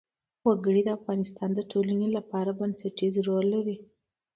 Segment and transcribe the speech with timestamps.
[0.45, 3.77] وګړي د افغانستان د ټولنې لپاره بنسټيز رول لري.